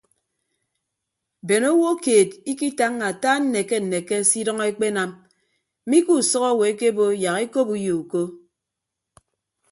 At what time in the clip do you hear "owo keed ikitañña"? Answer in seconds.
1.75-3.05